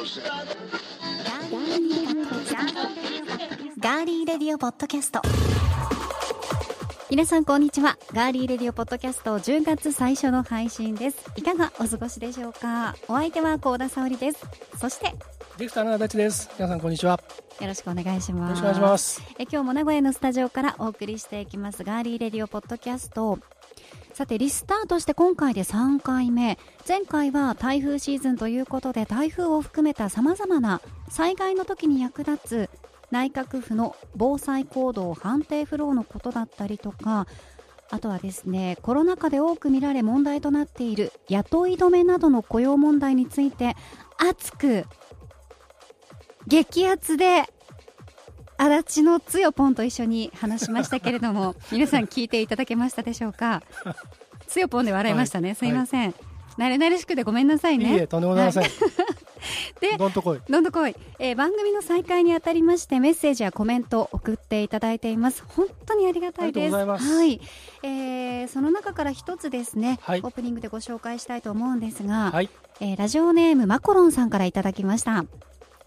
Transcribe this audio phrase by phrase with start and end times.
[0.00, 5.20] ガーリーレディオポッドキャスト。
[7.10, 7.98] 皆さんこんにちは。
[8.14, 11.30] ガーリーレディオポッドキャスト10月最初の配信です。
[11.36, 12.96] いかがお過ごしでしょうか？
[13.08, 14.38] お相手は高田沙織です。
[14.80, 16.48] そしてよディレクターの足立です。
[16.56, 17.20] 皆さんこんにちは。
[17.60, 18.50] よろしくお願いします。
[18.52, 19.22] ろしくお願いします。
[19.38, 21.84] え今日も名古屋のスタジオからお送りしていきます。
[21.84, 23.38] ガーリーレディオポッドキャスト
[24.20, 26.58] さてリスタートして今回で3回目。
[26.86, 32.70] 前回は台風シーズンということで台風を含めたさまざまな災害の時に役立つ
[33.10, 37.26] 内閣府の防災行動判定フローのことだったりとか
[37.88, 43.74] あとはですねコロナ禍で多く見られ問題となっている雇い止めなどの雇用問題について
[44.18, 44.84] 熱く
[46.46, 47.44] 激アツで
[48.62, 53.62] 足立のつよぽんと一緒に話しましたけれども 皆さん聞いていただけましたでしょうか？
[54.46, 55.56] つよぽんで笑いましたね、はい。
[55.56, 56.14] すいません、
[56.58, 57.92] 慣れ慣れしくてごめんなさいね。
[57.94, 58.64] いいえ、とんでもございません。
[59.80, 60.40] でどんとこい。
[60.46, 65.42] どんどこい、えー番組の再開にあたりましてメッセージやコメントを送っていただいています。
[65.46, 66.76] 本当にありがたいです。
[66.76, 67.16] ありがとうございます。
[67.16, 67.40] はい、
[67.82, 70.20] えーその中から一つですね、はい。
[70.20, 75.24] オープニングでご紹介したいと思うんですが、はい、えーラジオネームマコロンさんからいただきました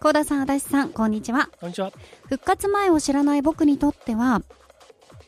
[0.04, 1.48] 高田さん足立さんこんにちは。
[1.58, 1.90] こんにちは。
[2.28, 4.42] 復活前を知らない僕にとっては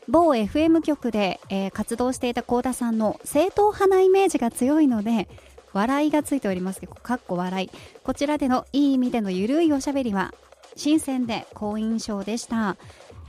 [0.07, 5.27] 某 FM 局で、えー活動していた幸田さんの正統派なイメージが強いので
[5.73, 6.79] 笑いがついております。
[6.79, 7.71] けどかっこ笑い。
[8.03, 10.31] こちらでのいい意味でのゆるいおしゃべりは
[10.75, 12.77] 新鮮で好印象でした、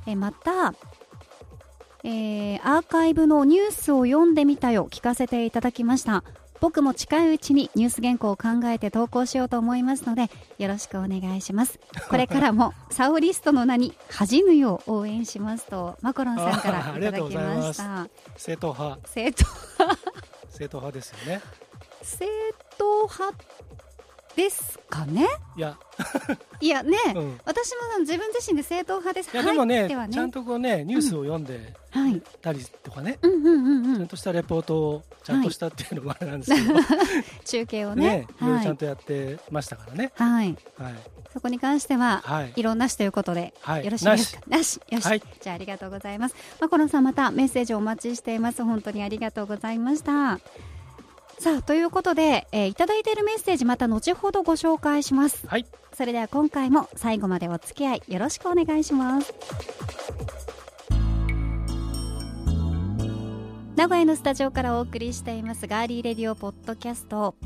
[0.04, 0.74] えーまた、
[2.04, 6.24] えーアーカイブのニュースを読んでみたよ聞かせていただきました。
[6.60, 11.78] 僕も近いうちにニュース原稿を考えて投稿しようと思いますのでよろしくお願いします。
[12.08, 18.08] これからも サオリストの名に恥じぬよう応援しますとマコロンさんからいただきました。
[18.36, 19.50] 正統派、正統
[20.50, 21.40] 正統派ですよね。
[22.02, 22.26] 正
[22.80, 23.44] 統派
[24.38, 25.26] ですかね？
[25.56, 25.76] いや、
[26.60, 27.40] いやね、うん。
[27.44, 29.34] 私も自分自身で正統派です。
[29.34, 30.08] いやでもね、ね。
[30.12, 32.22] ちゃんとこうね、ニュースを読んではい。
[32.40, 36.78] たりとかね、うんちゃんとしたレポートをちゃんとしたっていうのもあれなんですけど、
[37.44, 38.04] 中継をね。
[38.08, 38.42] ね、い。
[38.42, 40.12] ろいろはいちゃんとやってましたからね。
[40.14, 40.56] はい。
[40.78, 40.94] はい、
[41.32, 43.84] そこに関しては、はい、異論なしということで、はい。
[43.84, 44.42] よろしいですか？
[44.46, 44.80] なし。
[44.88, 45.22] よし、はい。
[45.40, 46.36] じゃあありがとうございます。
[46.60, 48.62] マコロンさんまたメッセージお待ちしています。
[48.62, 50.38] 本当にありがとうございました
[51.40, 55.46] さあということで、えーいただいているメッセージまた後ほどご紹介します。
[55.46, 59.32] はい、それでは今回も最後までお付き合いよろしくお願いします。
[63.76, 67.36] 名古屋のスタジオからお送りしていますガーリーレディオポッドキャスト。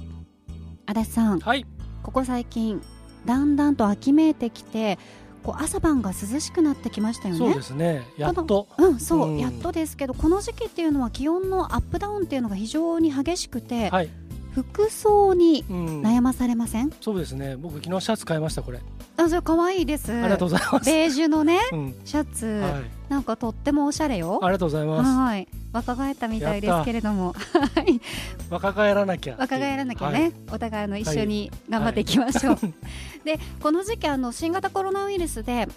[0.87, 1.41] 足立さん。
[1.41, 1.67] はい、
[2.03, 2.81] ここ最近
[3.27, 4.99] だんだんと秋めいてきて
[5.43, 8.07] こう朝晩が涼しくなってきましたよねそうですね。
[8.17, 8.69] やっと。
[8.79, 14.11] うんそう、うんやっとですけどこの時期っていうのは気温のアップダウンっていうのが非常に激しくて、はい、
[14.55, 16.03] 服装にうん。
[16.03, 17.57] 悩まされません、そうですね。
[17.57, 18.81] 僕昨日シャツ買いましたこれ。
[19.17, 20.87] あそれ可愛いですありがとうございます。
[20.87, 21.95] ベージュのねうん。
[22.05, 22.83] シャツ、はい。
[23.09, 25.11] なんかとってもおしゃれよありがとうございます。
[25.11, 28.01] はい若返ったみたいですけれどもはい
[28.51, 29.37] 若返らなきゃ。
[29.39, 32.59] 若返らなきゃね、はいお互いの一緒に頑張っていきましょう、
[33.25, 35.69] でこの時期あの新型コロナウイルスで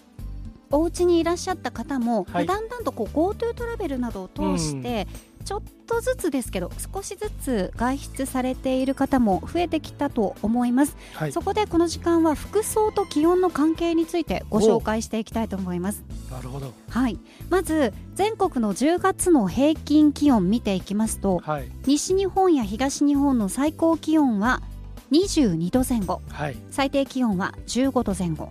[0.72, 5.08] お家にいらっしゃった方も、はいだんだんとこう GoTo トラベルなどを通して、
[5.46, 11.32] ちょっとずつですけど少しずつ外出されている方も増えてきたと思います、はい。
[11.32, 16.74] そこでこの時間は服装と気温の関係についてご紹介していきたいと思いますなるほど。
[16.90, 21.72] はいまず全国の10月の平均気温見ていきますとはい。
[21.86, 24.64] 西日本や東日本の最高気温は
[25.12, 26.58] 22度前後はい。
[26.72, 28.50] 最低気温は15度前後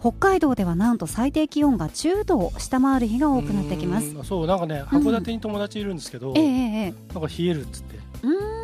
[0.00, 4.14] 北海道ではなんと最低気温が10度を下回る日が多くなってきます。
[4.24, 7.98] そうなんかね函館に友達いるんですけど、ええええなんか冷えるっつって、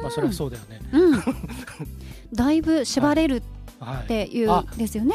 [0.02, 0.80] まあそれはそうだよね。
[0.92, 1.22] うん。
[2.32, 3.42] だいぶ縛れる
[3.78, 5.14] はっていうあですよね。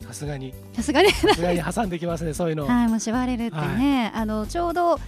[0.00, 0.04] い。
[0.04, 0.54] さすがに。
[0.72, 1.10] さすがに。
[1.10, 2.66] さすがに挟んできますね そういうの。
[2.66, 5.00] はいもう縛れるってね、あのちょうど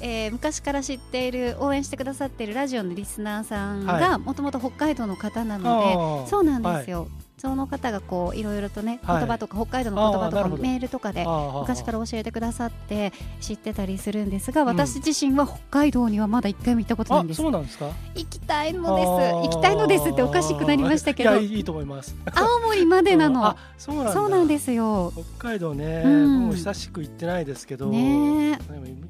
[0.00, 6.26] えー昔から知っている応援してくださっているラジオのリスナーさんはがもともと北海道の方なので、あー。
[6.26, 7.08] そうなんですよ、
[7.38, 9.18] その方がこういろいろとねはい。
[9.18, 11.26] 言葉とか、北海道の言葉とかメールとかで
[11.60, 14.66] 昔から教えてくださって知ってたりするんですがん。
[14.66, 17.42] 私自身は北海道にはまだ一回も行ったことないあんです。
[17.42, 17.90] そうなんですか？
[18.14, 19.08] 行きたいのです。
[19.08, 21.30] 行きたいのですっておかしくなりましたけど。
[21.32, 22.16] いやいいと思います。
[22.34, 23.44] 青森までなの。
[23.46, 24.12] あそうなんだ。
[24.12, 25.12] そうなんですよ。
[25.38, 26.40] 北海道ね、うん。
[26.46, 28.58] もう久しく行ってないですけど、ね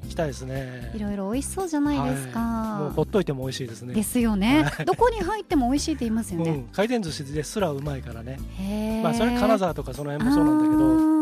[0.03, 0.91] 行きたいですね。
[0.95, 2.81] いろいろ美味しそうじゃないですか、はい。
[2.83, 3.93] もうほっといても美味しいですね。
[3.93, 4.85] ですよね、はい。
[4.85, 9.01] どこに入っても美味しいって言いますよね、うん、回転寿司ですらうまいからね。
[9.03, 11.17] まあそれ金沢とかその辺もそうなんだけど。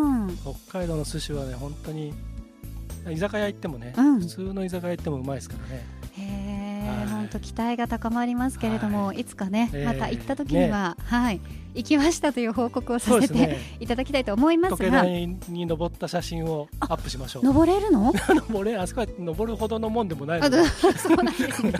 [0.52, 2.14] ど北海道の寿司はね本当に
[3.10, 4.20] 居酒屋行ってもね、うん。
[4.20, 5.86] 普通の居酒屋行ってもうまいですからね。
[7.26, 9.26] 本当期待が高まりますけれども、、はい。
[9.26, 11.42] つかね、えーまた行った時には、はい。
[11.74, 13.60] 行きましたという報告をさせて、ね。
[13.80, 17.44] いただきたいと思います時計が、台に登った写真をアップしましょう。
[17.44, 18.14] 登れるの？
[18.48, 20.64] 登れあそこは登るほどのもんでもないあので。
[20.66, 21.74] そうなんですね。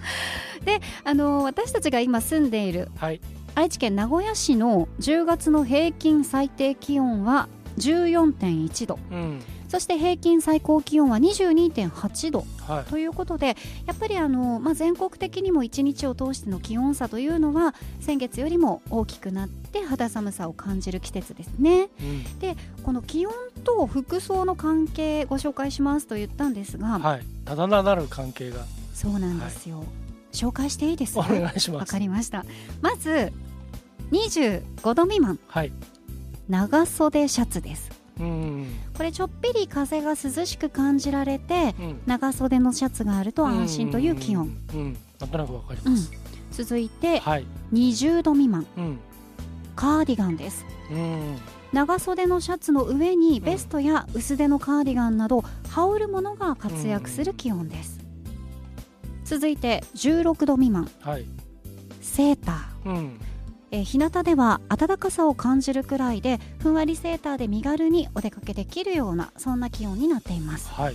[0.64, 3.20] で、あの私たちが今住んでいるはい
[3.58, 9.00] 愛知県名古屋市の10月の平均最低気温は14.1度。
[9.10, 9.40] うん。
[9.68, 12.44] そして平均最高気温は22.8度。
[12.68, 12.84] はい。
[12.84, 13.56] ということで
[13.86, 21.88] やっぱりあの、まあ、全国的にも1日を通しての気温差というのは先月よりも大きくなって肌寒さを感じる季節ですね。
[22.00, 22.84] うん。
[22.84, 23.32] この気温
[23.64, 27.22] と服装の関係ご紹介しますと言ったんですが、はい。
[27.44, 28.64] ただなる関係が。
[28.94, 29.82] そうなんですよ、
[30.32, 31.32] 紹介していいですおか？
[31.32, 31.90] わ願いします。
[31.90, 32.44] かりました。
[32.80, 33.32] まず
[34.10, 35.38] 25度未満。
[35.48, 35.72] はい。
[36.48, 37.90] 長袖シャツです。
[38.18, 38.66] うん。
[38.96, 42.00] これちょっぴり風が涼しく感じられてうん。
[42.06, 46.10] 長袖のシャツがあると安心という気温、うんうんなんとなくわかります。
[46.52, 47.44] 続いてはい。
[47.72, 48.66] 20度未満。
[48.76, 48.98] うん。
[49.76, 50.64] カーディガンです。
[50.90, 51.36] うん。
[51.72, 58.00] 長袖のシャツの上にベストや薄手のカーディガンなど羽織るものが活躍する気温です、
[59.24, 60.90] 続いて16度未満。
[61.00, 61.26] はい。
[62.00, 62.88] セーター。
[62.88, 63.20] うん
[63.70, 70.68] えー日向では暖かさを感じるくらいでふんわりセーターで身軽にお出かけできるようなそんな気温になっています。
[70.70, 70.94] はい。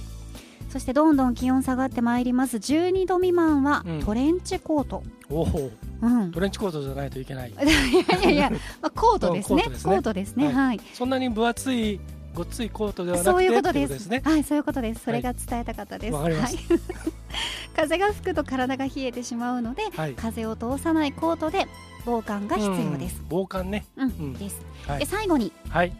[0.69, 2.57] そしてどんどん気温下がってまいります。
[2.57, 4.03] 12度未満はうん。
[4.03, 5.71] トレンチコート、おお。
[6.01, 7.51] うん、トレンチコートじゃないといけない。
[7.53, 9.63] いやいやいや、まあ、コートですね。
[9.63, 10.47] コートですね。
[10.47, 10.53] ね。
[10.53, 10.67] はい。
[10.67, 11.99] はい、そんなに分厚い
[12.33, 14.07] ごっついコートではなくてそういうことです。
[14.07, 15.03] ねはいそういうことです。
[15.03, 16.65] それが伝えたかったです、わかりましはい、
[17.75, 20.13] 風が吹くと体が冷えてしまうのではい。
[20.13, 21.67] 風を通さないコートで
[22.05, 23.25] 防寒が必要です、うん。
[23.29, 23.85] 防寒ね。
[23.97, 24.09] うん。
[24.09, 24.33] うん。
[24.33, 24.99] です、はい。
[24.99, 25.93] で最後にはい。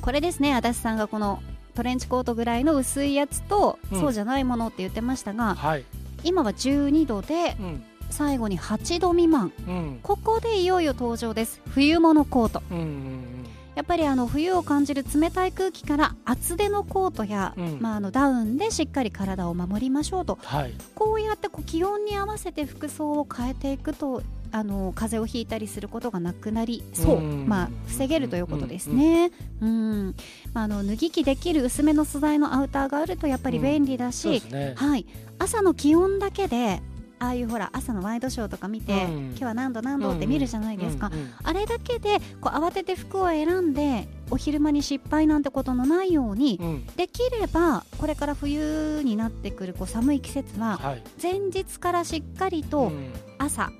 [0.00, 0.54] これですね。
[0.54, 1.42] 足立さんがこの
[1.74, 4.00] トレンチコートぐらいの薄いやつと、うん。
[4.00, 5.84] そうじゃないものって言ってましたがはい。
[6.24, 7.84] 今は12度でうん。
[8.10, 9.52] 最後に8度未満。
[9.66, 10.00] うん。
[10.02, 11.60] ここでいよいよ登場です。
[11.70, 12.62] 冬物コート。
[12.70, 13.42] うんうん
[13.74, 17.78] やっぱりあの冬を感じる冷たい空気から厚手のコートや、うん。
[17.80, 20.38] まあ、あのダウンでしっかり体を守りましょうと。
[20.42, 20.74] はい。
[20.94, 27.20] こうやってこう気温に合わせて服装を変えていくとあの風邪をひいたりすることがなくなりそう、う。
[27.20, 29.30] んまあ、防げるということですね。
[29.62, 30.14] うん
[30.52, 34.74] まあ、あの脱ぎ着できる薄めの素材のアウターがあるとやっぱり便利だし、そうですね。
[34.76, 35.06] はい、
[35.38, 36.82] 朝の気温だけで
[37.22, 39.26] ああいうほら朝のワイドショーとか見て、うん。
[39.28, 46.86] 今日は何度何度って見るじゃないですか、うんうんあれだけでこう慌てて服を選んでお昼間に失敗なんてことのないように、うん。
[46.96, 51.02] できればこれから冬になってくるこう寒い季節ははい。
[51.22, 53.12] 前日からしっかりとうん。
[53.38, 53.70] 朝、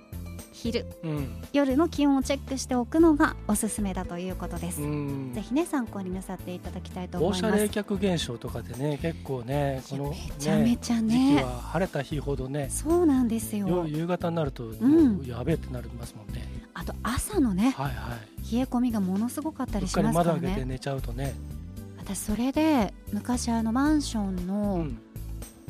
[0.63, 1.43] 昼うん。
[1.53, 5.33] 夜の気温をチェックしておくのがおすすめだということです、うん。
[5.35, 7.59] ぜひね参考になさっていただきたいと思放います。
[7.59, 13.67] 射冷却現象とかでね結構ねこのめちゃめちゃ時ね期は晴れた日ほどねそうなんですよ。
[13.67, 14.71] よ夕方になると
[15.27, 16.47] やべえってなりますもんね。
[16.75, 18.53] あと朝のねはいはい。
[18.55, 20.41] 冷え込みがものすごかったりしますからね。
[20.41, 21.35] 窓開けて寝ちゃうとね。
[21.99, 24.99] 私それで昔あのマンションうのん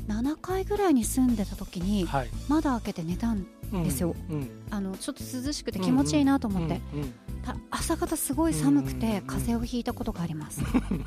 [0.08, 2.28] 7階ぐらいに住んでた時にはい。
[2.48, 4.14] 窓開けて寝たんうんですよ。
[4.30, 9.00] うんあのちょっと涼しくて気持ちいいなと思って、うんうんた朝方すごい寒くうんうんうん。
[9.00, 10.60] て風邪をひいたことがあります、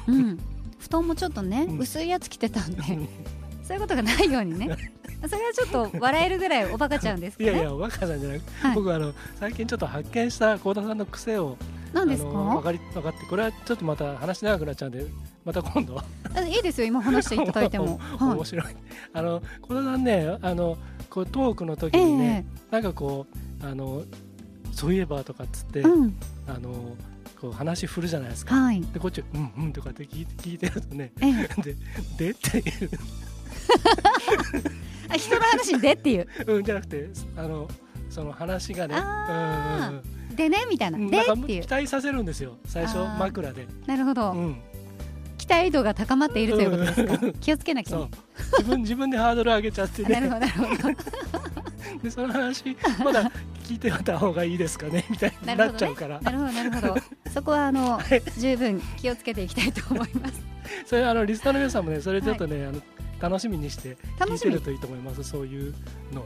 [0.08, 0.38] うん、
[0.78, 1.80] 布団もちょっとね、うん。
[1.80, 2.82] 薄いやつ着てたんで。
[3.64, 4.78] そういうことがないようにね。
[5.28, 7.58] それはちょっと笑えるぐらいおバカちゃうんですけどね。
[7.58, 8.76] いやいや若さんじゃなくて、はい。
[8.76, 11.58] 僕はあの最近ちょっと発見した幸田さんの癖を
[11.96, 15.06] 何ですあの分かかり分かってこれはちょっとまた話長くなっちゃうんで
[15.46, 15.98] また今度。
[16.36, 18.66] あいいですよ今話していただいても、 は面白い。
[19.14, 20.78] あの幸田さんねあの
[21.10, 23.28] こうトークの時い、にね、えなんかこ
[23.62, 24.04] うあの
[24.74, 26.18] そういえばとかっつって、えうん。
[26.48, 26.98] あの
[27.40, 28.56] こう話振るじゃないですか。
[28.56, 28.82] はい。
[28.82, 31.62] でこっちうんうんとかって聞いて聞いてるとねええ。
[31.62, 31.76] で
[32.18, 32.90] でっていう。
[35.08, 36.28] あ人の話にでっていう。
[36.48, 37.70] うんじゃなくてあの
[38.10, 38.96] その話がね。
[38.98, 40.98] うんうんうんでねみたいな。
[40.98, 41.62] でうんなんかっていう。
[41.64, 44.62] 期待させるんですよ最初枕で、なるほど、うん、
[45.38, 47.34] 期待度が高まっているということですか？
[47.40, 47.98] 気をつけなきゃ
[48.60, 50.96] 自分自分でハードル上げちゃってなるほねど なるほど。
[52.04, 53.32] でその話まだ
[53.64, 55.06] 聞いておいた方がいいですかね？
[55.10, 56.96] みたいになっちゃうから、なるほどなるほど
[57.34, 58.00] そこはあの
[58.38, 60.34] 十分気をつけていきたいと思います。
[60.86, 62.82] それあのリスナーの皆さんもねそれちょっとね、あの
[63.20, 65.74] 楽しみにして聞楽してるといいと思いますそういう
[66.12, 66.26] の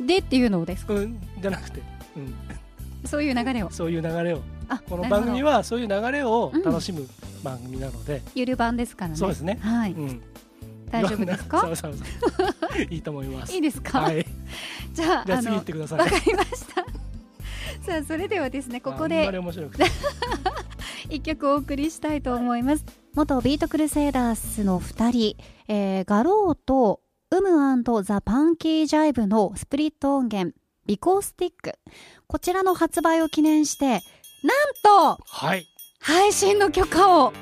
[0.00, 0.94] でっていうのをですか？
[0.94, 1.82] うんじゃなくて、
[2.16, 2.34] うん、
[3.06, 3.70] そういう流れを。
[3.70, 4.40] そういう流れを。
[4.68, 7.06] あこの番組ははそういう流れを楽しむ
[7.42, 9.16] 番組なので、ゆる版ですからね。
[9.16, 9.58] そうですね。
[9.60, 10.22] はい、うん、
[10.90, 11.68] 大丈夫です そか
[12.90, 13.52] いいと思います。
[13.52, 14.26] いいですか、はい。
[14.92, 15.98] じゃあじゃあ次行ってください。
[16.00, 16.84] わかりました。
[17.82, 19.84] さあそれではですねここで面白くて。
[21.08, 22.84] 一曲お送りしたいと思います。
[23.14, 25.36] 元ビートクルセイダースの二人、
[25.68, 31.74] えー、ガローとウムザ・パンキー・ジャイブのスプリット音源、ビコースティック。
[32.26, 34.00] こちらの発売を記念して、なん
[34.82, 35.66] と、はい。
[36.00, 37.32] 配信の許可を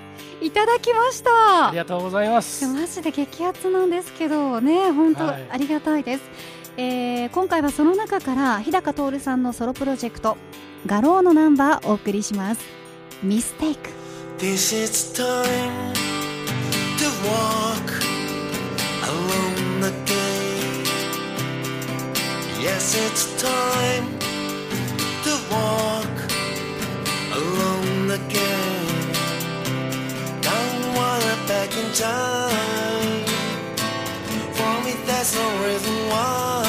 [0.40, 1.68] いただきました。
[1.68, 2.66] ありがとうございます。
[2.66, 6.22] マジで激アツなんですけどね本当ありがたいです、
[6.76, 10.36] はい、えー、今回はその中から日高徹さんのソロプロジェクト
[10.86, 12.60] 「画廊のナンバー」お送りします。
[13.22, 13.90] ミステイク。
[14.38, 15.24] This is time
[16.98, 18.04] to walk
[19.04, 20.03] alone again
[22.64, 24.06] Yes it's time
[25.25, 26.14] to walk
[27.38, 29.12] alone again
[30.40, 33.25] Don't wanna back in time.
[34.56, 36.64] For me, that's no reason why.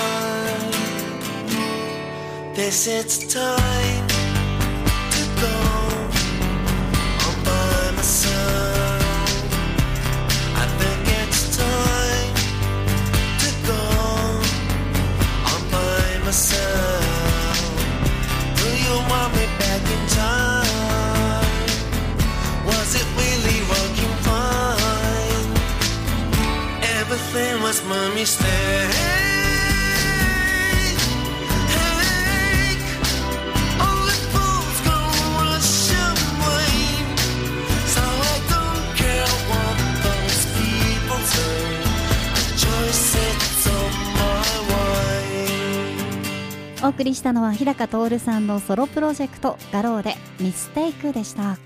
[2.53, 4.04] This it's time
[46.95, 51.57] 送りしたのは日高徹さんのソロプロジェクト「ガローでミステイクでした。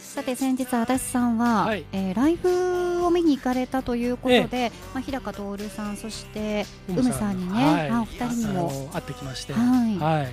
[0.00, 8.90] さて先日足立さんは、はい、えー、ライブを見に行かれたということで、ええ、まあ、日高徹さんそしてうむさんにね、はい、あお二人にも。
[8.92, 10.32] 会ってきまして、はい、はい、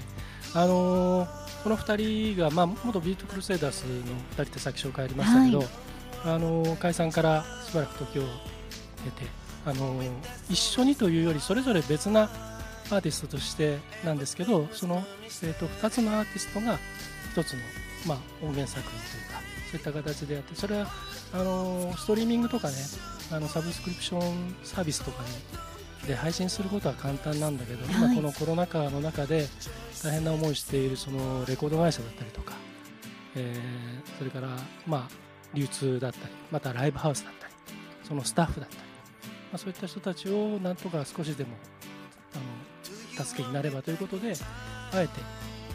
[0.55, 5.67] あのー、この二人が、まあ、元ビートクルセイダースの二人ってさっき紹介ありましたけど、はい、
[6.25, 8.23] あのー、解散からしばらく時を
[9.03, 9.29] 経て、
[9.67, 10.09] あのー、
[10.49, 12.31] 一緒にというよりそれぞれ別な
[12.95, 15.03] アーティストとしてなんですけどその、
[15.43, 16.77] えーと、2つのアーティストが
[17.35, 17.59] 1つの、
[18.07, 20.87] まあ、音源作品というかそういった形でやってそれは
[21.33, 22.75] あのストリーミングとかね
[23.31, 29.47] あのサブスクリプションサービスとかにで配信することは簡単なんだけど、はい、今このコロナ禍の中で
[30.03, 32.53] 大変な思いをしているそのレコード会社だったりとか、
[33.35, 34.49] えー、それから、
[34.85, 35.09] まあ、
[35.53, 37.53] 流通だったりまたライブハウスだったり
[38.03, 38.85] そのスタッフだったり、ま
[39.53, 41.51] あ、そういった人たちをなんとか少しでも
[43.15, 44.33] 助けになればということで
[44.93, 45.19] あえて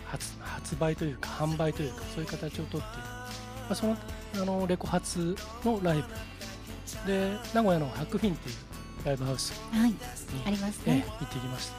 [0.06, 2.82] 発発売というか販売というかそういう形をとっている。
[2.82, 3.96] まあ、その
[4.34, 6.04] あのレコ発のライブ。
[7.06, 8.56] で名古屋のハックフィンっていう
[9.04, 9.94] ライブハウスに、はい、
[10.46, 11.70] ありますね、行ってきまし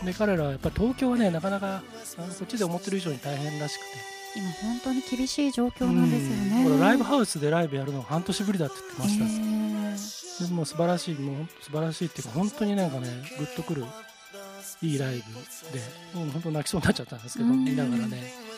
[0.00, 0.06] た。
[0.06, 1.82] で彼らはやっぱり東京はねなかなか
[2.18, 4.18] あのこっちで思ってる以上に大変らしくて。
[4.36, 9.26] 今本当に厳しい状況なんですよね、これライブハウスでライブやるのは半年ぶりだって言ってま
[9.98, 10.46] した。
[10.46, 13.84] でも素晴らしいもう素晴らしいっていうか本当になんかねグッとくる
[14.82, 15.22] いいライブ
[15.72, 15.80] で
[16.14, 18.48] もう本当泣きそうになっちゃったんですけど見ながらね。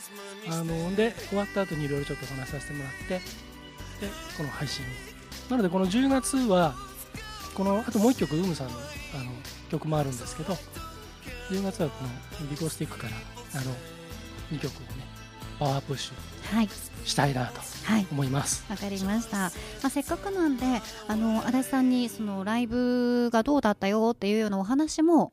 [0.48, 3.20] あので終わった後にいろいろちょっとお話しさせてもらってで
[4.36, 4.84] この配信
[5.50, 6.74] なのでこの10月は
[7.54, 9.32] このあともう1曲ウームさんのあの
[9.70, 10.54] 曲もあるんですけど
[11.50, 13.12] 10月はこのビコスティックから
[13.60, 13.72] あの
[14.50, 15.06] 2曲をね
[15.58, 17.60] パワープッシュしたいなと
[18.10, 18.64] 思います。
[18.70, 19.50] わ、はい、かりました、ま
[19.82, 20.64] あ、せっかくなんで
[21.06, 25.32] あの足立さんにそのライブがどうだったよっていうようなお話も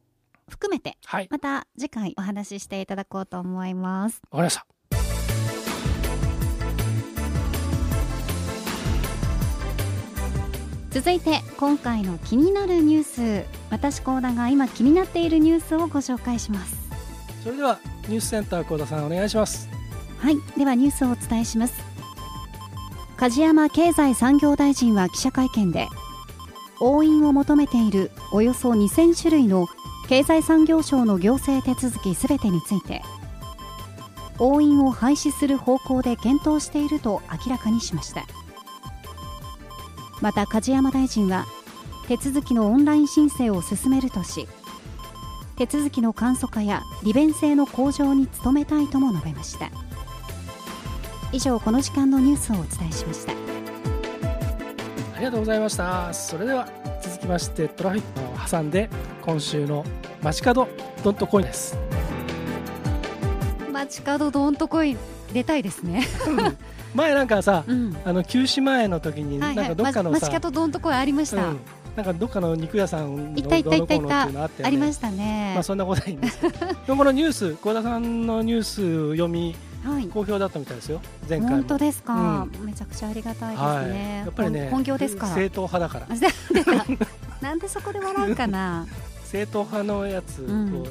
[0.49, 4.21] 含めて、はい、また次回お話ししていただこうと思います。
[4.31, 4.65] わかりました。
[10.89, 13.45] 続いて今回の気になるニュース。
[13.69, 16.75] 私高田が今気になっているニュースをご紹介します。
[17.43, 17.77] それでは
[18.07, 19.69] ニュースセンター高田さんお願いします。
[20.17, 20.37] はい。
[20.57, 21.75] ではニュースをお伝えします。
[23.17, 25.87] 梶山経済産業大臣は記者会見で
[26.79, 29.67] 押印を求めているおよそ2000種類の
[30.07, 33.01] 経済産業省の行政手続きすべてについて
[34.39, 38.25] 押印を廃止する方向で検討していると明らかにしました。
[40.21, 41.45] また梶山大臣は
[42.07, 44.47] 手続きのオンライン申請を進めるとし
[45.57, 49.69] 手続きの簡素化や利便性の向上に努めたいとも述べました。
[51.31, 53.33] 以上この時間のニュースをお伝えしました。
[55.15, 56.13] ありがとうございました。
[56.13, 56.67] それでは。
[57.27, 58.89] きましてトラフィックを挟んで
[59.21, 59.83] 今週の
[60.23, 60.69] 街角
[61.03, 61.77] ドントコインです。
[63.71, 64.97] 街角ドントコイン
[65.33, 66.07] 出たいですね。
[66.95, 71.59] 前なんかさ、うん、あの休止前の時になんかどっかのさ、街角どんとこありました、うん、
[71.97, 73.95] なんかどっかの肉屋さん行った行った行った。
[73.95, 75.51] 行ったあ,、ありましたね。
[75.53, 76.57] まあそんなことはいいんですけど。
[76.87, 79.53] でもこのニュース小田さんのニュース読み
[79.83, 81.01] はい、好評だったみたいですよ。
[81.29, 83.67] 前回本当ですか、うん、めちゃくちゃありがたいですね。
[83.67, 85.33] はい、やっぱりね、本業ですから。
[85.33, 86.07] 正統派だから。
[87.41, 88.85] なんでそこで笑うかな？
[89.25, 90.47] 正統派のやつを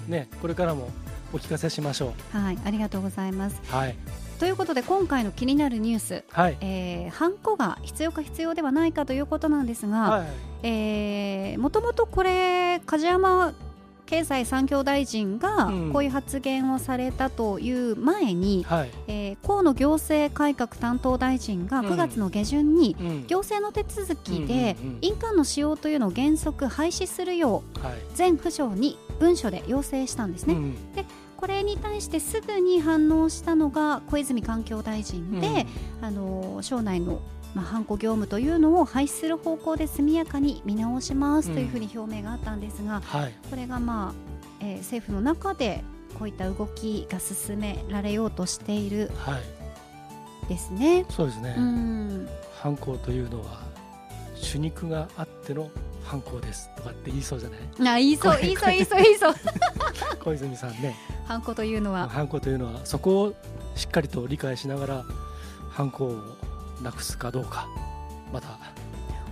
[0.09, 0.91] ね、うん、これからも
[1.33, 2.39] お聞かせしましょう。
[2.39, 3.61] はいありがとうございます。
[3.69, 3.97] はい。
[4.39, 6.59] ということで今回の気になるニュース、はい。
[6.61, 10.27] えー、ハンコが必要か必要ではないかということなんですが、はい、
[10.63, 13.55] えー、もともとこれ梶山
[14.07, 22.97] 経済産業大臣がこういう発言をされたという前に、うん、えー、河野行政改革担当大臣が9月の下旬に
[23.27, 27.79] 行政の手続きで印鑑の使用というのを原則廃止するよう
[28.15, 30.55] 全府省に文書で要請したんですね。
[30.55, 31.05] うん、で
[31.37, 35.67] これに対してすぐに反応したのが小泉環境大臣で、
[35.99, 37.21] うん、あの省内の
[37.57, 44.15] まあ、ハンコ業務というのを廃止する方向で速やかに見直しますというふうに表明があったんですが、うんはい、これが、まあ
[44.61, 45.83] えー、政府の中で
[46.19, 49.11] こういった動きが進められようとしている
[50.51, 50.97] ですね。
[50.97, 52.29] はい、そうですね、うん、
[52.61, 53.63] 犯行というのは
[54.35, 55.71] 主肉があっての
[56.05, 57.97] 犯行ですとかって言いそうじゃない？
[57.97, 59.35] あ言いそう言いそう言いそう言いそう。
[60.23, 60.95] 小泉さんね。
[61.27, 62.09] 犯行というのは。
[62.11, 63.35] 犯行というのはそこを
[63.75, 65.05] しっかりと理解しながら
[65.71, 66.37] 犯行を
[66.83, 67.69] なくすかどうか。
[68.33, 68.49] また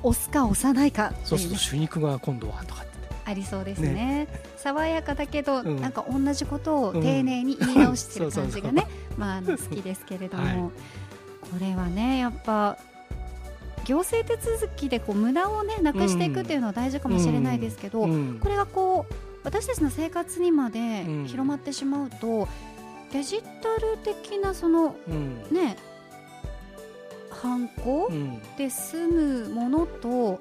[0.03, 1.13] 押すか押さないか。
[1.25, 2.95] そうすると主肉が今度はとかって。
[3.27, 8.87] ありそうですね、ね、爽やかだけど、うん、なんか同じことを丁寧に言い直してる感じがね、
[9.17, 10.71] まあ好きですけれども、はい、こ
[11.59, 12.77] れはねやっぱ
[13.85, 18.11] 行政手続きでこう無駄をねなくしていくっていうのは大事かもしれないですけど、うん。
[18.11, 22.47] うん、これがこう私たちの生活にまで広まってしまうと、
[23.13, 24.97] デジタル的なその、
[25.51, 25.77] ね
[27.41, 28.07] 観光
[28.57, 30.39] で住むものと、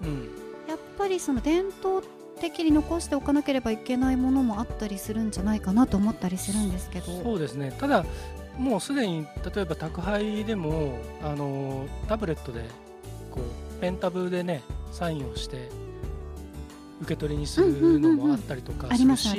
[0.67, 2.01] やっぱりその伝統
[2.39, 7.23] 的に残しておかなければいけないものもあったりするんじゃないかなと思ったりするんですけど。
[7.23, 7.73] そうですね。
[7.79, 8.05] ただ
[8.57, 12.65] もうすでに例えば宅配でもあのタブレットで
[13.31, 15.69] こうペンタブでねサインをして
[17.01, 19.29] 受け取りにするのもあったりとかするし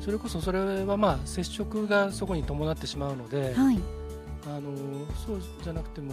[0.00, 3.80] それこそそれはまあ接触がそこに伴ってしまうので、はい、
[4.46, 4.70] あの
[5.26, 6.12] そうじゃなくても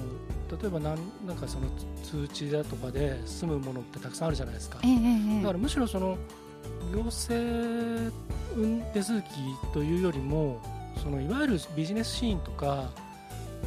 [0.49, 0.97] 例えばなん
[1.27, 1.67] なんかその
[2.03, 6.17] 通知だとかで済むものってたくさんあるじゃないですか、えー、だからむしろその
[6.91, 8.11] 行政
[8.93, 9.27] 手続き
[9.73, 10.61] というよりも
[11.01, 12.89] そのいわゆるビジネスシーンとか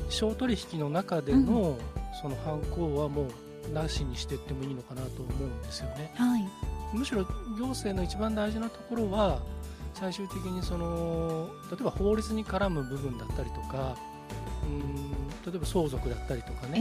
[0.09, 1.77] 商取引の中での
[2.21, 3.29] その犯行はも
[3.71, 6.45] うなしにしていってもいいのかなと思うんですよね、はい、
[6.93, 7.25] むしろ
[7.59, 9.41] 行政の一番大事なところは
[9.95, 13.97] 最終的にその例えば法律に絡む部分だったりとか
[14.67, 16.79] うん例えば相続だったりとかね、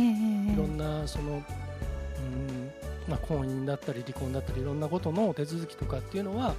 [0.48, 2.71] えー、いろんなそのうん
[3.08, 6.56] まあ、婚姻だったり離婚だったりいろんなことの手続きとかっていうのは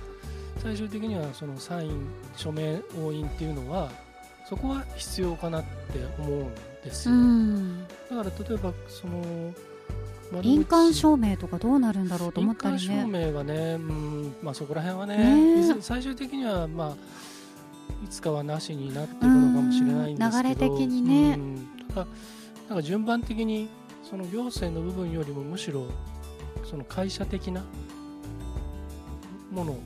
[0.62, 3.90] 最終的にはそのサイン署名押印っていうのは
[4.48, 7.14] そこは必要かなって思うんですよ、
[8.16, 9.52] だから例えばその
[10.42, 12.78] 印鑑証明とかどうなるんだろうと思ったりね。
[12.78, 16.96] 証明はね、うんまあ、そこら辺はね、ね最終的にはまあ
[18.04, 20.42] いつかはなしになっていくのかもしれないんですけど。
[20.42, 21.38] 流れ的にね、
[21.88, 22.06] ただ
[22.68, 23.68] なんか順番的に
[24.02, 25.86] その行政の部分よりもむしろ
[26.64, 27.64] その会社的な
[29.50, 29.76] もの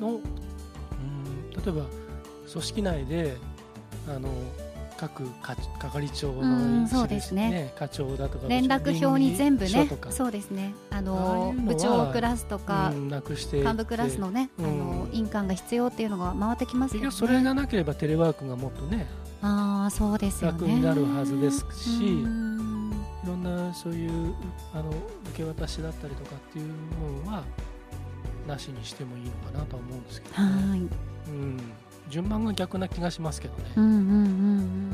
[0.00, 1.86] のうん例えば
[2.50, 3.36] 組織内で
[4.08, 4.28] あの
[4.98, 5.22] 各
[5.78, 7.72] 係長の、そうですね。
[7.78, 10.74] 課長だとか連絡表に全部ねそうですね。
[10.90, 17.10] あの部長クラスとか、なくして幹部クラスのね、あの印鑑が必要っていうのが回ってきますよね。
[17.12, 19.06] それがなければテレワークがもっとね
[19.40, 22.24] あそうですよ、ね、楽になるはずですしい
[23.26, 24.34] ろんなそういう
[24.74, 24.90] あの
[25.30, 26.66] 受け渡しだったりとかっていう
[27.24, 27.44] のは
[28.48, 30.80] なしにしてもいいのかなとは思うんですけど、ね、はい。
[30.80, 31.60] うん。
[32.08, 33.64] 順番が逆な気がしますけどね。
[33.76, 34.87] うんうんうんうん。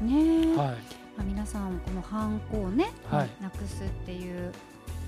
[0.00, 0.68] ねはい。
[1.16, 4.52] まあ皆さんこのハンコをね、はい、なくすっていう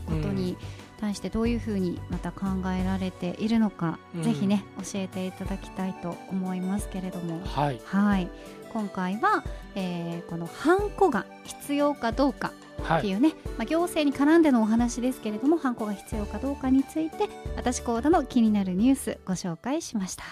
[0.07, 0.57] ことに
[1.01, 2.47] 対してどういうふうにまた考
[2.79, 7.41] えられているのか、うん、ぜひね教えていただきたいと思いますけれども。
[7.45, 7.81] はい。
[7.85, 8.29] はい。
[8.73, 12.53] 今回は、えー、このハンコが必要かどうか
[12.99, 20.25] っていうね、はい、まあ、行政に絡んでのお話ですけれどもハンコが必要かどうかについて私コーダの気になるニュースご紹介しました。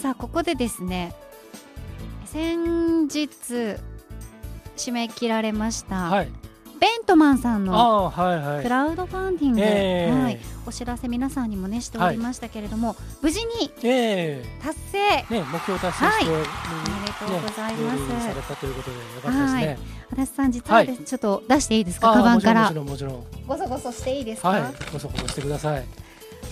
[0.00, 1.12] さあここでですね
[2.26, 3.28] 先日
[4.76, 6.28] 締め切られました、はい、
[6.78, 8.12] ベントマンさんの
[8.62, 13.70] クラウドファンディング、はいはい、お知らせ皆さんにもねしておりましたけれども、無事に
[14.62, 16.46] 達成、ね、目標達成して、おめで
[17.18, 19.78] とうございます、されたということでよかったですね。
[20.12, 22.12] 足立さん実はちょっと出していいですか？
[22.12, 22.62] カバンから。
[22.62, 25.84] もちろんもちろんごそごそしていいですか、はい、ごそごそしてください。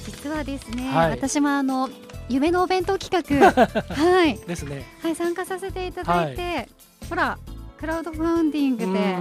[0.04, 1.88] 実はですね、私もあの
[2.28, 3.10] 夢のお弁当企
[3.40, 3.52] 画。
[3.94, 4.36] はい。
[4.38, 4.84] ですね。
[5.02, 6.68] はい参加させていただいて、はい、
[7.08, 7.38] ほら
[7.78, 9.16] クラウドファンディングで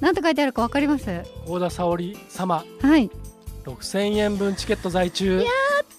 [0.00, 1.04] なんて書いてあるかわかります？
[1.46, 2.64] 幸田沙織様。
[2.82, 3.10] はい。
[3.64, 5.38] 6000円分チケット在中。
[5.38, 5.46] やっ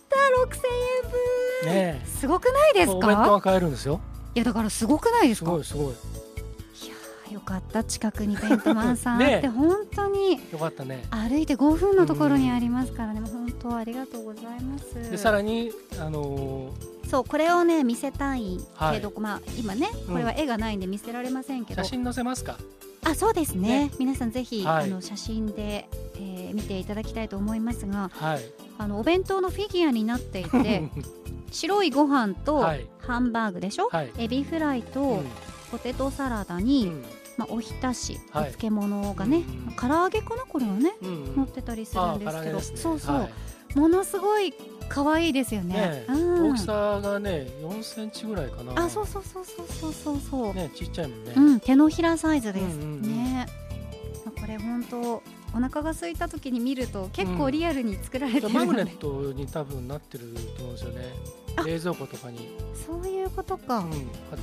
[0.10, 0.56] た6000
[1.06, 2.08] 円分、ねえ。
[2.20, 4.00] すごくないですお弁当かが買えるんですよ。
[4.36, 5.86] いやだからすごくないですすかごいすごい。
[5.88, 5.94] よ
[7.48, 10.40] かった近くにベントマンさん あって、本当に。
[10.52, 11.04] よかったね。
[11.10, 14.94] 歩いて5分のところにありますからね、もう本当ありがとうございます。
[15.12, 16.70] でさらにあの
[17.10, 18.98] そうこれをね見せたいはい。
[18.98, 20.14] けど、まあ今ねうん。
[20.14, 22.58] これは絵がないんで見せられませんけど、ー写真載せますか？
[23.06, 23.86] あそうですね。
[23.86, 23.92] ね。
[23.98, 24.86] 皆さんぜひ、はい。
[24.86, 28.42] あの写真で、えー見ていただきたいと思いますがはい。
[28.80, 30.90] あのお弁当のフィギュアになっていて
[31.52, 32.86] 白いご飯とはい。
[33.00, 34.12] ハンバーグでしょ、はい。
[34.18, 35.26] エビフライとうん。
[35.72, 37.04] ポテトサラダうに、ん
[37.38, 38.50] まあ、おひたし、はい。
[38.50, 42.64] お漬物がね、うん唐揚げかなこれはねうん乗ってたりするんですけど、ね。
[42.64, 43.30] そうそう、は
[43.76, 43.78] い。
[43.78, 44.54] ものすごい
[44.90, 45.76] 可愛いですよね。
[45.76, 46.12] ねえ。
[46.12, 46.52] うん。
[46.52, 48.86] 大きさがね4センチぐらいかな。
[48.86, 51.34] あそうそうそうそうそうそうねちっちゃいもんね。
[51.36, 53.02] うん手のひらサイズです、うんうんうん。
[53.04, 53.46] ね。
[54.40, 60.26] これ本当お腹が空いた時に見ると結構リアルに作られてるので、マグネットに多分なってる
[60.58, 61.06] と思うんですよね。
[61.56, 61.64] あ。
[61.64, 64.00] 冷蔵庫とかに、そういうことか、うん、貼っ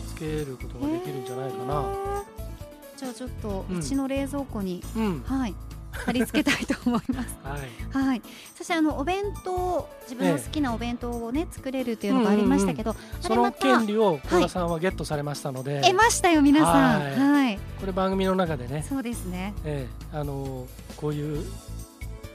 [0.09, 1.75] つけることができるんじゃないかな。
[1.75, 2.44] へー
[3.05, 5.21] じゃあちょっとうちの冷蔵庫に、うん。
[5.21, 5.55] はい
[5.95, 7.38] 貼り付けたいと思います。
[7.45, 7.57] は
[8.03, 8.05] い。
[8.05, 8.23] はい。
[8.57, 17.01] そしてあのお弁当自分の好きなお弁当をね作れるっていうのがありましたけど、あその権利を小田さんはゲットされましたので、得ましたよ皆さん。
[17.01, 17.17] はい。
[17.17, 17.59] はい。
[17.79, 19.55] これ番組の中でね、そうですね。
[19.64, 20.17] ええ。
[20.19, 21.47] あのこういう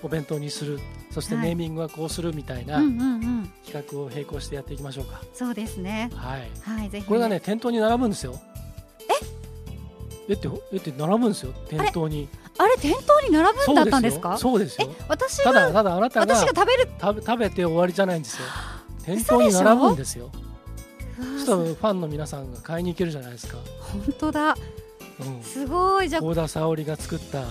[0.02, 0.80] お弁当にする。
[1.12, 1.48] そしてはい。
[1.48, 3.52] ネーミングはこうするみたいな企
[3.92, 6.10] 画を並行してやっていきましょうか、そうですね。
[6.16, 6.50] はい。
[6.62, 8.40] はいぜひこれがね店頭に並ぶんですよ
[10.30, 12.30] ええってえって並ぶんですよ店頭に。
[12.58, 14.38] あれ店頭に並ぶんだったんですか？
[14.38, 18.46] そうですよ私ただがただあなたが私が食べる食べ食べて終わりじゃないんですよ。
[19.06, 20.30] 店頭に並ぶんですよ。
[21.18, 24.56] そしたらファンの皆さんが買いに行けるじゃないですか、本当だ。
[25.20, 26.08] うん、すごい。
[26.08, 27.44] じゃあ幸田沙織が作った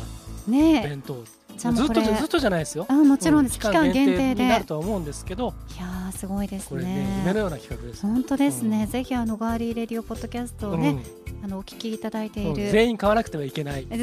[0.46, 0.88] ねえ。
[0.88, 1.22] 弁当。
[1.58, 2.86] ずっとれずっとじゃないですよ。
[2.88, 4.44] あもちろんです、う期間限定で。
[4.44, 5.52] になるとは思うんですけど。
[5.76, 6.82] いやーすごいですね。
[6.82, 8.90] ね夢のような企画です、本当ですね、うん。
[8.90, 10.96] ぜひあのガーリーレディオポッドキャストをね、
[11.42, 12.60] あのお聞きいただいてうんうん。
[12.60, 13.86] いる、全員買わなくてはいけない。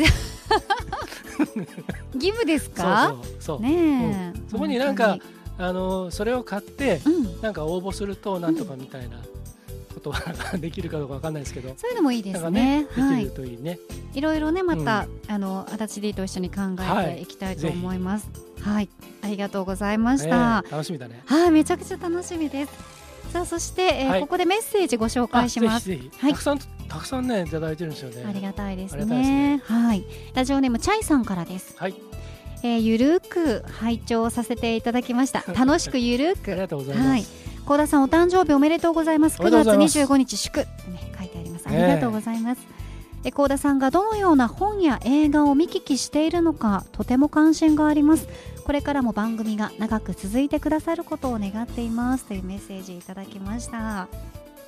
[2.15, 5.17] 義務ですそうかそうそう、ねそこになんか
[5.57, 7.01] 本あのそれを買って
[7.41, 9.17] なんか応募するとなんとかみたいな。
[9.17, 9.23] こ
[10.05, 11.73] とが できるかどうかわかんないですけど。
[11.77, 12.79] そういうのもいいですね。
[12.79, 13.29] ねできるはい。
[13.31, 13.79] といいね、
[14.13, 17.25] いろいろねまた、あの足立 D と一緒に考えてい。
[17.25, 18.29] きたいと思います。
[18.61, 18.89] はい、
[19.21, 21.21] ありがとうございました、ね楽しみだね。
[21.25, 22.71] はいめちゃくちゃ楽しみです。
[23.31, 24.21] さあそして、えーはい。
[24.21, 25.87] ここでメッセージご紹介します。
[25.87, 26.31] あぜひぜひ、はい。
[26.31, 28.25] たくさんたくさんねいただいてるんですよね。
[28.27, 29.57] ありがたいですありがたいですね。
[29.57, 30.05] ねはい。
[30.33, 31.75] ラジオネームチャイさんからです。
[31.77, 31.95] はい。
[32.63, 35.43] えーゆるーく拝聴させていただきました。
[35.53, 39.39] 楽しくゆるーありくがとうございます、はい高田さんお誕生日おめでとうございます。
[39.39, 40.13] 9おめでとうござ月います。
[40.13, 40.67] 25日祝、ね、
[41.17, 41.67] 書いてあります。
[41.67, 42.61] ありがとうございます、
[43.23, 48.27] え高田さんがどのような本や映画を見聞きしているのかとても関心があります。
[48.65, 52.25] これからも番組が長く続いてくださることを願っています。
[52.25, 54.07] というメッセージいただきました。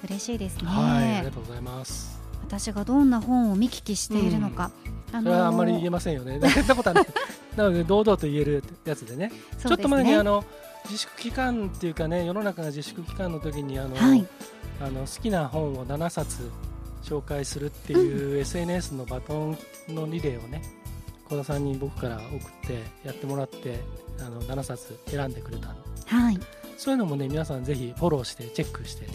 [0.03, 2.19] 嬉しいですね、はいありがとうございます。
[2.47, 4.71] 私がどんな本を見聞きしているのか、
[5.13, 6.39] あそれはあんまり言えませんよね。
[7.55, 9.31] なので堂々と言えるやつでね。
[9.61, 10.43] ちょっと前にあの
[10.89, 14.25] 自粛期間っていうかね世の中が自粛期間の時にあの、はい。
[14.79, 16.51] あの好きな本を7冊
[17.03, 20.61] 紹介するっていう、SNS のバトンのリレーをね
[21.29, 23.79] 小田さんに僕から送ってやってもらって
[24.19, 25.75] あの7冊選んでくれた。
[26.05, 26.39] はい。
[26.77, 29.07] そういうのもね皆さんぜひフォローしてチェックして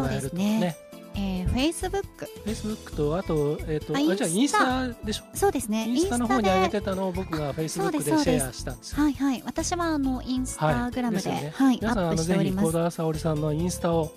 [0.00, 0.76] もらえるとね
[1.18, 2.04] えー、Facebook
[2.44, 4.88] Facebook とあと,、えーとああじゃあインスタ。
[4.88, 5.24] タでしょ？
[5.34, 5.88] そうですね。
[5.88, 9.02] インスタの方に上げでてたのを僕が Facebook でシェアしたんですよ。
[9.02, 9.42] はいはい。
[9.46, 11.78] 私はあのインスタグラムで,、はいですよね。
[11.80, 14.12] 皆さんあのぜひ小田沙織さんのインスタを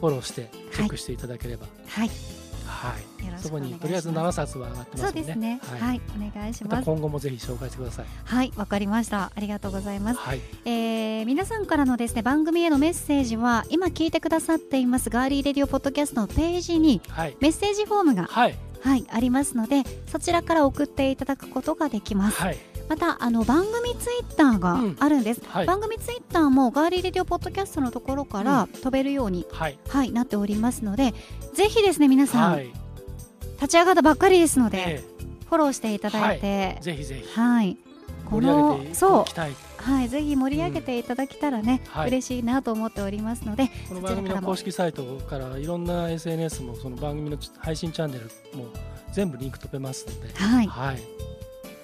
[0.00, 1.66] フォローしてチェックしていただければ。
[1.88, 2.08] はい。
[2.08, 2.16] はい、
[2.88, 5.12] よろしそこにとりあえず7冊は上がってますよね。
[5.12, 5.60] そうですね。
[5.62, 5.80] はい。
[5.80, 6.84] はい、お願いします。
[6.84, 8.06] 今後もぜひ紹介してください。
[8.24, 9.32] はいわかりました。
[9.34, 10.20] ありがとうございます。
[10.20, 10.40] はい。
[10.64, 15.10] えー皆さんからのですね番組へのメッセージは今聞いてくださっています。
[15.10, 17.36] ガーリーレディオポッドキャストのページにはい。
[17.40, 18.56] メッセージフォームがはい。
[18.82, 22.40] はいありますのでそちらから送っていただくことができます。
[22.42, 25.66] はいまたあの番組ツイッターがあるんです、はい。
[25.66, 29.78] 番組ツイッターもガーリーレディオポッドキャストのところから飛べるように、はい。
[29.88, 31.14] はいなっておりますので
[31.54, 32.72] ぜひですね皆さん、はい。
[33.56, 35.04] 立ち上がったばっかりですので、え
[35.46, 37.40] フォローしていただいてえぜひぜひ。
[37.40, 37.78] はい、
[38.24, 39.50] こ盛り上のげていそきたい。
[39.50, 42.08] うはいぜひ盛り上げていただけたらね、はい。
[42.08, 48.24] 嬉しいなと思っておりますのでこの番組の公式サイトからいろんな SNS もその番組の配信チャンネル
[48.56, 48.66] も
[49.12, 50.34] 全部リンク飛べますので。
[50.34, 50.66] はい。
[50.66, 51.33] はい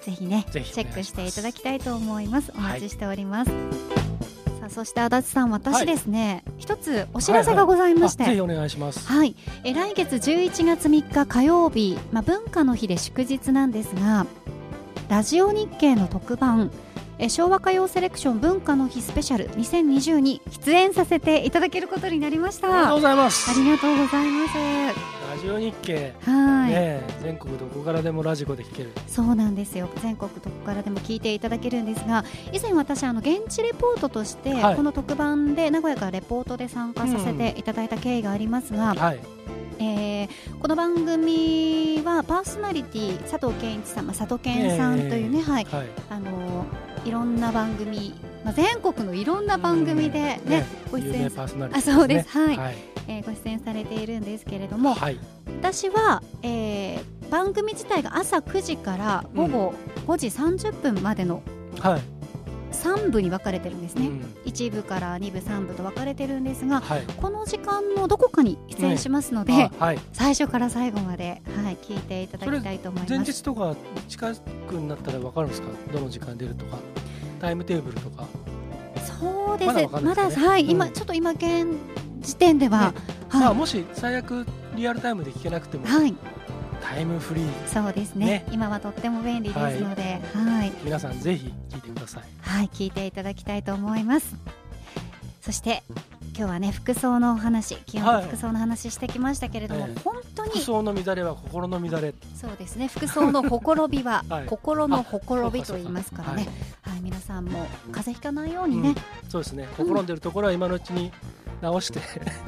[0.01, 2.51] ぜひねチェックしていただきたいと思います。
[2.55, 2.73] おはい。
[2.73, 3.51] 待ちしております、
[4.59, 9.07] さあそして足立さん私ですね、一つお知らせがございまして、あぜひお願いします。
[9.07, 14.25] はい、え来月11月3日火曜日、まあ、文化の日で祝日なんですが
[15.09, 16.71] ラジオ日経の特番
[17.21, 22.67] え昭和歌謡セレクション文化の日スペシャル2020に出演させていただけることになりました。
[22.67, 23.51] ありがとうございます。
[23.51, 24.55] ありがとうございます。
[24.55, 28.91] ラジオ日経はい、ね全国どこからでもラジコで聞ける。
[29.07, 29.89] そうなんですよ。
[30.01, 34.75] 全国どこからでも聞いていただけるんですが以前私あの現地レポートとして、はい。
[34.75, 39.19] この特番で名古屋からレポートで参加させていただいた経緯がありますが、はい。
[39.79, 40.29] えー
[40.61, 45.65] この番組はパーソナリティ佐藤健一さん、まあ、佐藤健さんというね、はい。
[45.65, 45.87] はい。
[46.09, 46.65] あの
[47.03, 48.13] いろんな番組、
[48.45, 51.31] まあ、全国のいろんな番組でね,、ねご出演
[51.73, 52.57] あそうです、はい。
[52.57, 55.17] はいえーご出演されているんですけれどもはい。
[55.59, 59.73] 私は、えー番組自体が朝9時から午後
[60.05, 61.41] 5時30分までの
[61.79, 62.01] はい。
[62.73, 64.21] 3部に分かれてるんですね、うん。
[64.45, 67.03] 1部から2部3部と分かれてるんですがはい。
[67.21, 69.99] この時間のどこかに出演しますので、あはい。
[70.11, 73.31] 最初から最後まで、はい、聞いていただきたいと思い前ます。
[73.31, 73.75] 日とか
[74.09, 74.33] 近
[74.67, 75.67] くになったら分かるんですか？
[75.93, 76.77] どの時間出るとか。
[77.39, 78.25] タイムテーブルとか。
[79.05, 79.67] そうです。
[79.67, 80.69] まだわかんなまはい、うん。
[80.71, 81.67] 今ちょっと今現
[82.21, 82.93] 時点では、
[83.31, 86.15] まあはもし最悪リアルタイムで聞けなくてもい、はい、
[86.81, 87.67] タイムフリー。
[87.67, 88.25] そうですね。
[88.25, 88.45] ね。
[88.51, 92.23] 今はとっても便利ですので、はい、皆さんぜひ聞いてください。
[92.41, 94.35] はい、聞いていただきたいと思います。
[95.41, 95.83] そして
[96.37, 98.21] 今日はね服装のお話、基はい。
[98.21, 99.99] 本服装の話してきましたけれども、ええ。
[99.99, 102.13] 本当に服装の乱れは心の乱れ。
[102.39, 102.87] そうですね。
[102.87, 106.43] 服装のほころびは、は い心のほころびと言いますからね。
[106.45, 106.53] そう
[106.83, 108.95] かはい、皆さんも風邪ひかないようにね、
[109.29, 109.67] そうですね。
[109.77, 111.11] ほころんでるところは今のうちに
[111.61, 111.99] 直して。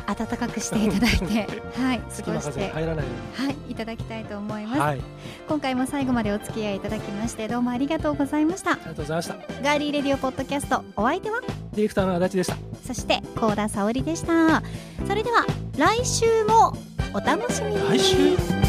[0.07, 1.61] 暖かくしていただいて。
[1.79, 2.69] はい過ごして。
[2.69, 5.01] 入らないよはいいただきたいと思いうます、にはい。
[5.47, 8.71] 今回も最後までお付き合いいただきましてどうもありがとうございました。
[8.71, 9.35] ありがとうございました。
[9.63, 11.41] ガーリーレディオポッドキャストお相手は？
[11.73, 12.57] ディレクターの足立でした。
[12.85, 14.61] そして高田沙織でした。
[15.07, 15.45] それでは
[15.77, 16.75] 来週も
[17.13, 17.77] お楽しみに。
[17.89, 18.62] 来週？